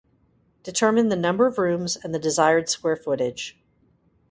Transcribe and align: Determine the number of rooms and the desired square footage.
Determine 0.63 1.09
the 1.09 1.15
number 1.15 1.45
of 1.45 1.59
rooms 1.59 1.95
and 1.95 2.11
the 2.11 2.17
desired 2.17 2.69
square 2.69 2.95
footage. 2.95 3.61